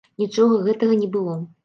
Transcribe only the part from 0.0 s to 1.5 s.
Нічога гэтага не было.